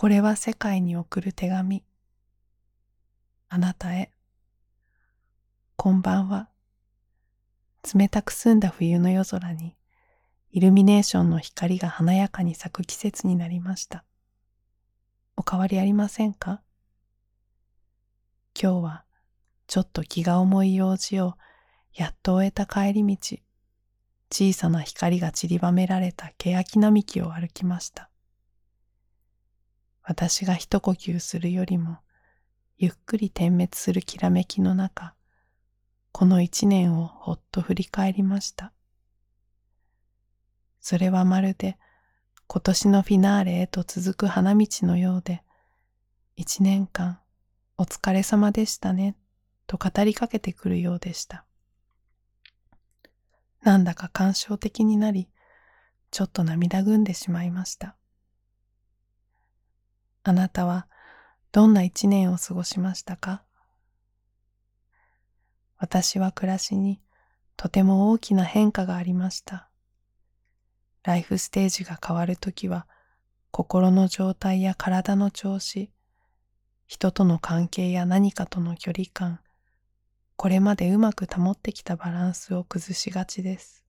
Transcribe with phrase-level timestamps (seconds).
[0.00, 1.84] これは世界に送る手紙。
[3.50, 4.10] あなたへ。
[5.76, 6.48] こんばんは。
[7.94, 9.76] 冷たく澄んだ冬の夜空に、
[10.52, 14.06] イルミネーションの光が華やかに咲く季節になりました。
[15.36, 16.62] お変わりありませんか？
[18.58, 19.04] 今日は
[19.66, 21.34] ちょっと気が重い用事を
[21.92, 23.36] やっと終えた帰り道、
[24.32, 28.09] 小さな光が散りばめられた欅並木を歩きました。
[30.02, 31.98] 私が一呼吸するよりも、
[32.78, 35.14] ゆっくり点滅するきらめきの中、
[36.12, 38.72] この一年をほっと振り返りました。
[40.80, 41.76] それはまるで
[42.46, 45.44] 今年のフィナーレへと続く花道のようで、
[46.34, 47.20] 一年間
[47.78, 49.14] お疲れ様でしたね
[49.68, 51.44] と語りかけてくるようでした。
[53.62, 55.28] なんだか感傷的になり、
[56.10, 57.94] ちょっと涙ぐんでしまいました。
[60.22, 60.86] あなたは
[61.52, 63.42] どんな一年を過ごしましたか？
[65.78, 67.00] 私は暮らしに
[67.56, 69.70] とても大きな変化がありました。
[71.02, 72.86] ライフステージが変わるときは
[73.50, 75.90] 心の状態や体の調子、
[76.86, 79.40] 人との関係や何かとの距離感、
[80.36, 83.86] これまでうまく保ってきたバランスを崩しがちです。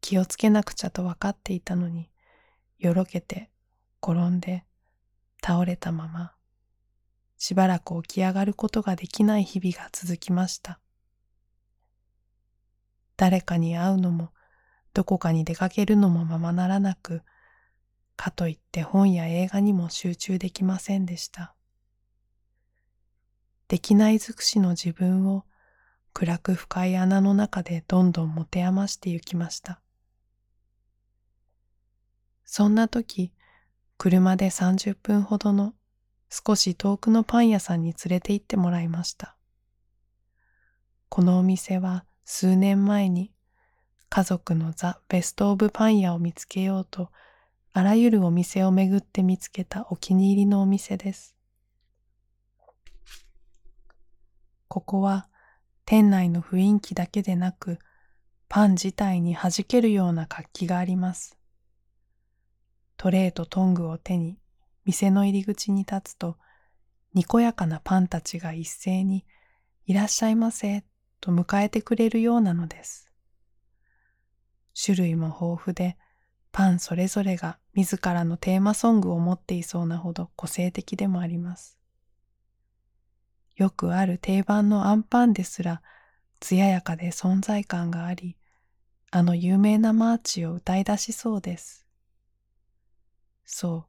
[0.00, 2.10] 気をつけなくちゃと分かっていたのに、
[2.80, 3.51] よろけて、
[4.02, 4.64] 転んで、
[5.44, 6.34] 倒れたまま、
[7.38, 10.80] しばらく起き上がることができない日々が続きました。
[13.16, 14.30] 誰かに会うのも、
[14.94, 17.22] どこかに出かけるのもままならなく、
[18.16, 21.54] かといって本や映画にも集中できませんでした。
[23.68, 25.44] できない尽くしの自分を
[26.12, 29.80] 暗く深い穴の中でどんどん持て余してゆきました。
[32.44, 33.32] そんな時、
[34.02, 35.74] 車で30分ほどの
[36.28, 39.36] 少し遠くのパン屋さんに連れて行ってもらいました。
[41.08, 43.30] このお店は数年前に
[44.08, 47.12] 家族のザ・ベスト・オブ・パン屋を見つけようと
[47.72, 51.36] あらゆるお店を巡って見つけたお気に入りのお店です。
[54.66, 55.28] ここは
[55.84, 57.78] 店内の雰囲気だけでなく、
[58.48, 61.38] パン自体に弾けるような活気があります。
[63.02, 64.38] トレーとトングを手に
[64.84, 66.36] 店の入り口に立つと、
[67.14, 69.24] にこやかなパンたちが一斉に
[69.86, 70.84] いらっしゃいませ
[71.20, 73.10] と迎えてくれるようなのです。
[74.80, 75.98] 種類も豊富で、
[76.52, 81.80] パンそれぞれが自らのテーマソングを持っていそうなほど個性的でもあります。
[83.56, 85.82] よくある定番のアンパンですら、
[86.38, 88.36] 艶やかで存在感があり、
[89.10, 91.82] あの有名なマーチを歌い出しそうです。
[93.54, 93.84] そう、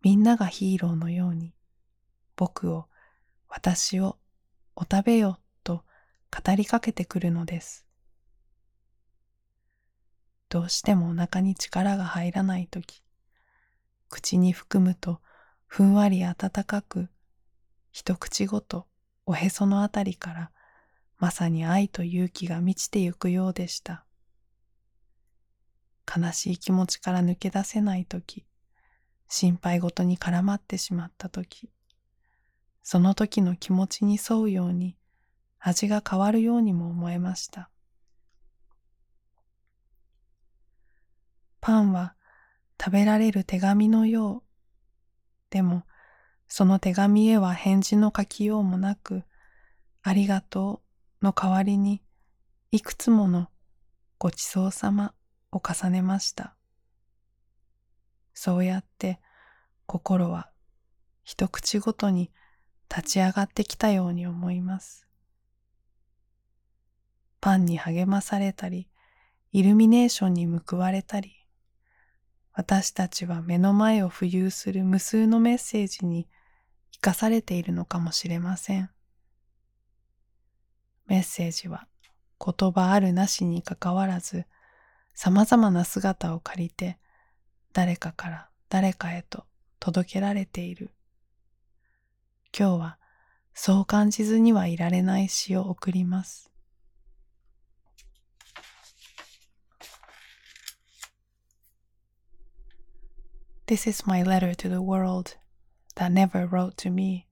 [0.00, 1.52] みんながヒーローのように、
[2.34, 2.86] 僕を、
[3.46, 4.16] 私を、
[4.74, 5.84] お食べよと
[6.30, 7.86] 語りかけてくるのです。
[10.48, 13.02] どうしてもお腹に力が入らないとき、
[14.08, 15.20] 口に含むと
[15.66, 17.10] ふんわり温かく
[17.92, 18.86] 一口ごと
[19.26, 20.50] おへそのあたりから
[21.18, 24.06] まさに愛と勇気が満ちてゆくようでした。
[26.16, 28.46] 悲しい気持ちから抜け出せないとき、
[29.28, 31.70] 心配ごとに絡まってしまったとき、
[32.82, 34.96] その時の気持ちに沿うように
[35.58, 37.70] 味が変わるようにも思えました。
[41.60, 42.14] パンは
[42.80, 44.42] 食べられる手紙のよう。
[45.50, 45.82] でも、
[46.46, 49.24] その手紙へは返事の書きようもなく、
[50.02, 50.80] ありがと
[51.20, 52.02] うの代わりに、
[52.70, 53.48] いくつもの
[54.18, 55.14] ごちそうさま
[55.50, 56.54] を重ねました。
[58.38, 59.18] そうやって
[59.86, 60.50] 心は
[61.24, 62.30] 一口ごとに
[62.94, 65.06] 立ち上がってきたように思います。
[67.40, 68.88] パンに励まされたり、
[69.52, 71.32] イルミネーションに報われたり、
[72.52, 76.28] 私たちは目の前を浮遊する無数のメッセージに
[76.92, 78.90] 生かされているのかもしれません。
[81.06, 81.88] メッセージは
[82.38, 84.44] 言葉あるなしにかかわらず
[85.14, 86.98] 様々な姿を借りて
[87.76, 89.44] 誰かから誰かへと
[89.80, 90.92] 届けられている。
[92.58, 92.98] 今日は
[93.52, 96.50] そう感じずにはいられない詩を送ります。
[103.66, 105.36] This is my letter to the world
[105.96, 107.26] that never wrote to me,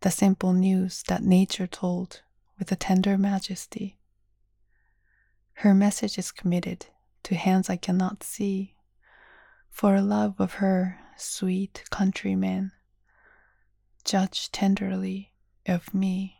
[0.00, 2.24] the simple news that nature told
[2.58, 3.98] with a tender majesty.
[5.62, 6.86] Her message is committed
[7.22, 8.74] to hands I cannot see,
[9.78, 12.72] for love of her sweet countrymen,
[14.04, 15.30] judge tenderly
[15.68, 16.34] of me.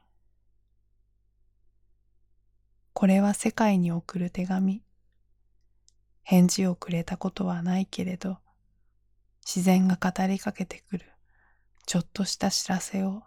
[2.94, 4.82] これは世界に送る手紙。
[6.24, 8.38] 返事をくれたことはないけれど、
[9.46, 11.04] 自然が語りかけてくる
[11.86, 13.22] ちょっとした知らせを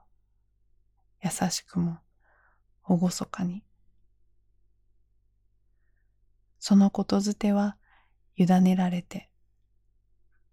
[1.23, 1.99] 優しくも
[2.85, 3.63] 厳かに。
[6.59, 7.77] そのことづては
[8.35, 9.30] 委ねられて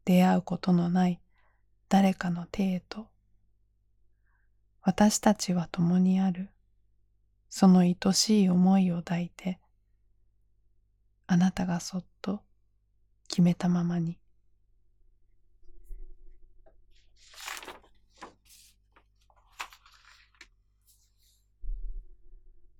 [0.08, 1.20] 出会うことのない
[1.90, 3.08] 誰かの手へと
[4.80, 6.48] 私たちは共にある。
[7.50, 9.60] その愛しい思いを抱いて
[11.26, 12.40] あなたがそっと
[13.28, 14.18] 決めたままに。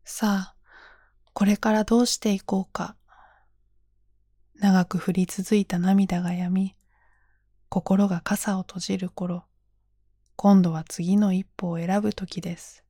[0.03, 0.55] さあ
[1.35, 2.97] これからどうしていこうか。
[4.55, 6.78] 長く降り続いた涙が止み
[7.69, 9.45] 心が傘を閉じる頃
[10.37, 12.85] 今度は次の一歩を選ぶ時です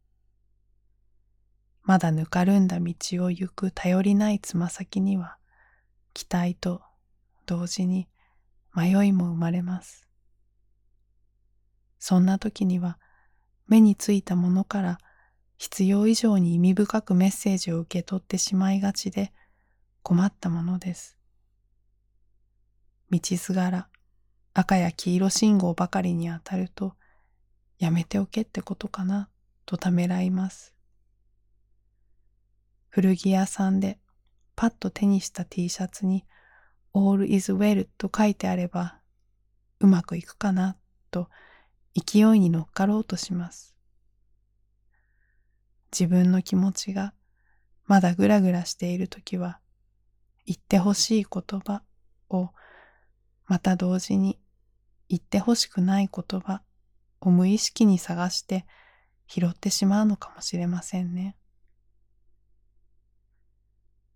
[1.88, 2.94] まだぬかるんだ道
[3.24, 5.38] を行く頼りないつま先には、
[6.12, 6.82] 期待と
[7.46, 8.10] 同時に
[8.74, 10.06] 迷いも生まれます。
[11.98, 12.98] そんな時には、
[13.68, 14.98] 目についたものから
[15.56, 19.32] 必要以上に意味深くメッセージを受け取ってしまいがちで
[20.02, 21.16] 困ったものです。
[23.10, 23.88] 道すがら
[24.54, 26.94] 赤や黄色信号ばかりに当たると、
[27.78, 29.28] やめておけってことかな
[29.66, 30.74] とためらいます。
[32.88, 33.98] 古着屋さんで
[34.56, 36.24] パッと手にした T シャツに
[36.92, 38.98] All is well と書いてあれば
[39.78, 40.76] うまくいくかな
[41.10, 41.28] と
[41.94, 43.76] 勢いに乗っかろうとします。
[45.92, 47.14] 自分の気持ちが
[47.86, 49.60] まだぐらぐらしているときは
[50.44, 51.82] 言ってほしい言葉
[52.28, 52.50] を
[53.48, 54.38] また同時に
[55.08, 56.62] 言ってほしくない言葉
[57.20, 58.66] を無意識に探して
[59.26, 61.34] 拾ってしまうのかもしれませんね。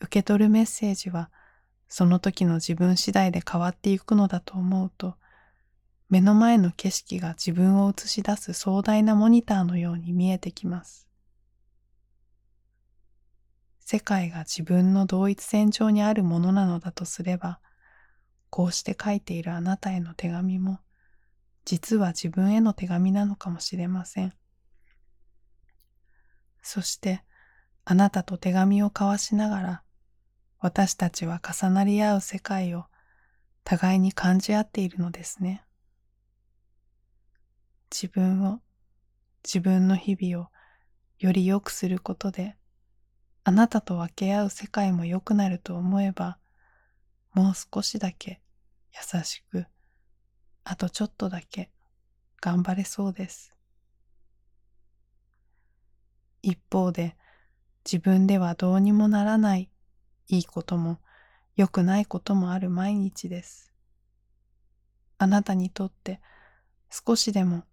[0.01, 1.31] 受け取るメッセージは
[1.89, 5.17] その時の自分次第で変わっていくのだと思うと
[6.13, 11.09] 目の前の景色が自分を映し出す壮大なモニターのように見えてきます。
[13.79, 17.61] 世界が自分の同一線上にあるものなのだとすれば、
[18.53, 20.79] こうして書いているあなたへの手紙も、
[21.65, 24.35] 実は自分への手紙なのかもしれません。
[26.61, 27.25] そして、
[27.87, 29.83] あなたと手紙を交わしながら、
[30.59, 32.85] 私たちは重なり合う世界を
[33.65, 35.65] 互いに感じ合っているのですね。
[37.91, 38.61] 自分を、
[39.43, 40.51] 自分の日々を
[41.19, 42.59] より良くすることで、
[43.45, 46.37] あなたと分け合う世界も良くなると思えば、
[47.33, 48.42] もう少しだけ
[48.95, 49.67] 優しく、
[50.65, 51.71] あとちょっとだけ
[52.41, 53.55] 頑張れそうです。
[56.43, 57.17] 一方で、
[57.85, 59.71] 自分ではどうにもならない
[60.29, 60.99] いいことも
[61.57, 63.73] 良くないこともある毎日です。
[65.19, 66.21] あなたにとって
[66.91, 67.65] 少しでも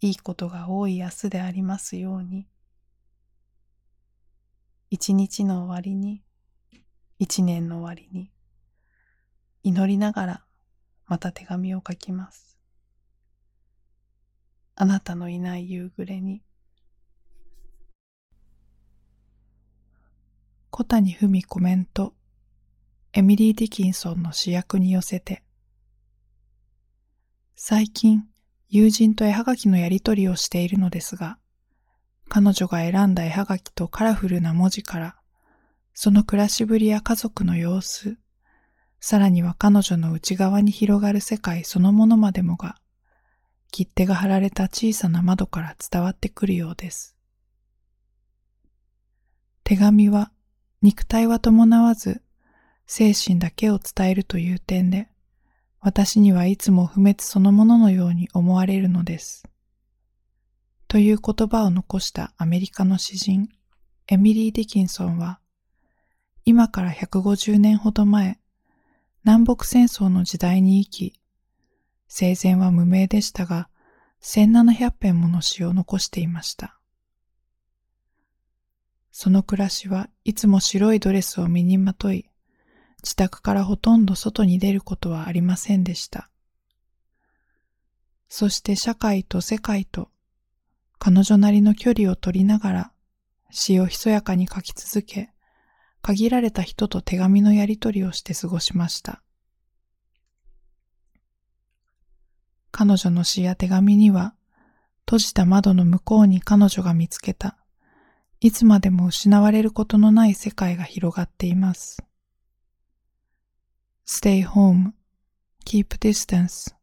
[0.00, 2.46] いいことが多い明日でありますように。
[4.90, 6.22] 一日の終わりに、
[7.18, 8.30] 一年の終わりに、
[9.62, 10.43] 祈りながら
[11.06, 12.58] また手紙を書きます。
[14.76, 16.42] あなたのいない夕暮れに。
[20.70, 22.14] 小谷文コメント。
[23.12, 25.44] エミリー・ディキンソンの主役に寄せて。
[27.54, 28.24] 最近、
[28.68, 31.38] 友人と絵はがきのやりとりをしているのですが、
[32.28, 35.16] 彼女が選んだ絵はがきとカラフルな文字から、
[35.92, 38.18] その暮らしぶりや家族の様子、
[39.06, 42.76] さらには彼女の内側に広がる世界そのものまでもが、
[43.70, 47.14] 切手が貼られた小さな窓から伝わってくるようです。
[49.62, 50.32] 手紙は
[50.80, 52.22] 肉体は伴わず、
[52.86, 55.08] 精神だけを伝えるという点で、
[55.80, 59.44] 私にはいつも不滅そのもののように思われるのです。
[60.88, 63.50] という言葉を残したアメリカの詩人、
[64.08, 65.40] エミリー・ディキンソンは、
[66.46, 68.38] 今から150年ほど前、
[69.24, 71.20] 南北戦争の時代に生き、
[72.08, 73.70] 生前は無名でしたが、
[74.22, 76.78] 1700編もの詩を残していました。
[79.10, 82.28] その暮らしはいつも白いドレスを身にまとい、
[83.02, 86.30] 自宅からほとんど外に出ることはありませんでした。
[88.28, 90.08] そして社会と世界と
[90.98, 92.92] 彼女なりの距離を取りながら
[93.50, 95.33] 詩をひそやかに書き続け、
[96.06, 99.22] 限られた人と手紙のやり取りをして過ごしました。
[102.70, 104.34] 彼女の詩や手紙には、
[105.06, 107.56] 閉じた窓の向こうに彼女が見つけた、
[108.40, 112.04] いつまでも失われることのない世界が広がっています。
[114.06, 114.90] Stay home,
[115.64, 116.74] keep distance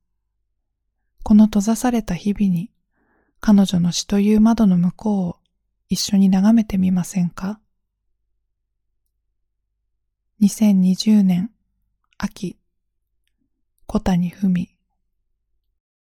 [1.22, 2.72] この閉ざされた日々に
[3.40, 5.38] 彼女の死という窓の向こうを
[5.90, 7.60] 一緒に眺めてみませんか？
[10.42, 11.52] 2020年
[12.18, 12.58] 秋。
[13.86, 14.81] 小谷文。